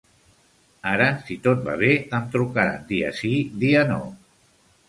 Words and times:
Ara 0.91 1.09
si 1.27 1.37
tot 1.43 1.61
va 1.69 1.75
bé, 1.83 1.91
em 2.21 2.25
trucaran 2.37 2.89
dia 2.95 3.15
sí, 3.23 3.33
dia 3.65 3.85
no. 3.95 4.03